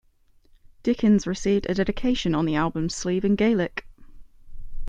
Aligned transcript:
Dickins 0.83 1.27
received 1.27 1.67
a 1.69 1.75
dedication 1.75 2.33
on 2.33 2.47
the 2.47 2.55
album's 2.55 2.95
sleeve 2.95 3.23
in 3.23 3.35
Gaelic. 3.35 3.85